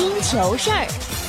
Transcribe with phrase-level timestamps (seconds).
[0.00, 1.19] 星球事儿。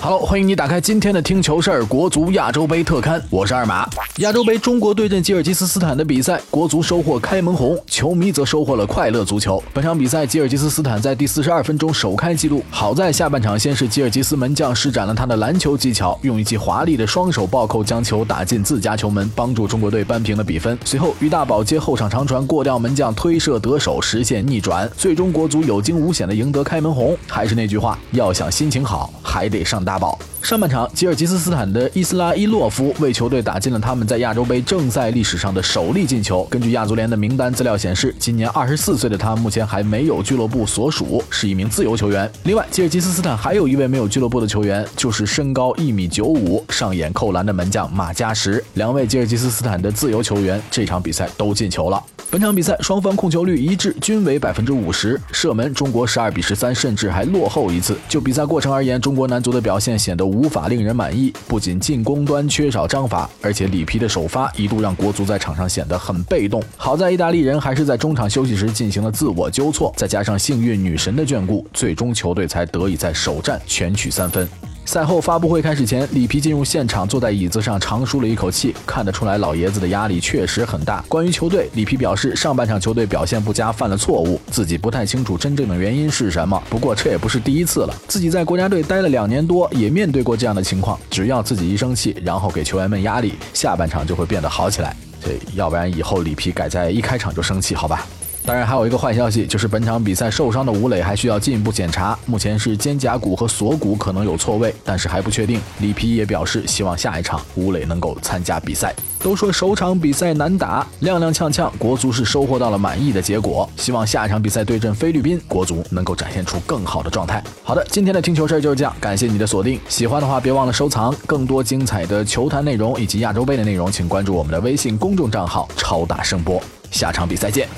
[0.00, 3.84] 好欢迎你打开今天的听球事儿国足亚洲杯特刊，我是二马。
[4.18, 9.60] 亚洲杯中国对阵吉尔吉斯斯坦的比赛，国足收获开门红，球迷则收获了快乐足球。
[9.74, 20.78] 本场比赛，吉尔吉斯斯坦在第四十二分钟首开纪录，好在下半场先是吉尔吉斯门将施展了他的篮球技巧，用一记华丽的双手暴扣将球打进自家球门，帮助中国队扳平了比分。
[20.84, 27.18] 随后，于大宝接后场长传过掉门将推射得手，实现逆转，最终国足有惊无险的赢得开门红。
[27.26, 30.37] 还是那句话，要想心情好，还得上大宝。
[30.42, 36.42] 上半场，吉尔吉斯斯坦的伊斯拉伊洛夫为球队打进了他们在亚洲杯正赛历史上的首粒进球。
[36.44, 42.30] 根据亚足联的名单资料显示，今年二十四岁的他目前还没有俱乐部所属，是一名自由球员。
[42.44, 48.62] 另外，吉尔吉斯斯坦还有一位没有俱乐部的球员，就是身高一米九五、上演扣篮的门将马加什。
[48.74, 52.02] 两位吉尔吉斯斯坦的自由球员这场比赛都进球了。
[52.30, 55.18] 本场比赛双方控球率一致，均为百分之五十。
[55.32, 57.96] 射门，中国十二比十三，甚至还落后一次。
[58.06, 61.32] 就比赛过程而言，中国男足的表现显得无法令人满意。
[61.46, 66.62] 不仅进攻端缺少章法，而且里皮的首发一度让国足在场上显得很被动。
[66.76, 74.48] 好在意大利人还是在中场休息时进行了自我纠错，再加上幸运女神的眷顾，最终球队才得以在首战全取三分。
[74.88, 78.74] 赛后发布会开始前，里皮进入现场，坐在椅子上长舒了一口气。
[78.86, 81.04] 看得出来，老爷子的压力确实很大。
[81.08, 86.58] 关于球队，里皮表示，上半场球队表现不佳，犯了错误，自己不太清楚真正的原因是什么。
[86.70, 90.98] 不过这也不是第一次了，自己在国家队待了两年多，也面对过这样的情况。
[91.10, 94.96] 只要自己一生气，然后给球员们压力，下半场就会变得好起来。
[95.22, 98.06] 这要不然以后里皮改在一开场就生气，好吧？
[98.48, 102.18] 当然，还有一个坏消息，就是本场比赛受伤的吴磊还需要进一步检查。
[102.24, 105.60] 目前是肩胛骨和锁骨可能有错位，但是还不确定。
[105.80, 108.94] 里皮也表示希望下一场吴磊能够参加比赛。
[109.18, 113.68] 都说首场比赛难打，踉踉跄跄，国足是收获到了满意的结果。
[113.76, 117.44] 希望下一场比赛对阵菲律宾，国足能够展现出更好的状态。
[117.62, 119.78] 好的，今天的听球事儿就是这样，感谢你的锁定。
[119.90, 126.58] 喜欢的话别忘了收藏，更多精彩的球坛内容以及亚洲杯的内容，请关注我们的微信公众账号“超大声波”。
[126.90, 127.68] 下场比赛见。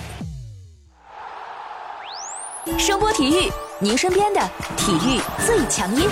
[3.12, 4.40] 体育，您身边的
[4.76, 6.08] 体育最强音。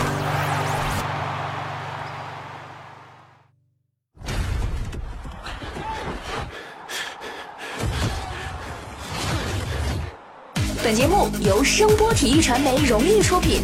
[10.83, 13.63] 本节目由声波体育传媒荣誉出品。